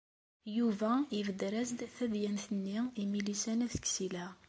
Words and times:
Yuba 0.57 0.91
yebder-as-d 1.15 1.79
tadyant-nni 1.97 2.79
i 3.01 3.03
Milisa 3.11 3.53
n 3.57 3.63
At 3.65 3.75
Ksila. 3.83 4.27